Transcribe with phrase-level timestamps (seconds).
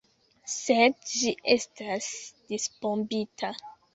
[0.53, 2.09] Sed ĝi estas
[2.53, 3.55] disbombita!